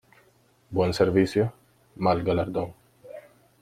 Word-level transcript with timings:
Buen 0.71 0.95
servicio, 0.95 1.53
mal 1.95 2.23
galardón. 2.23 2.73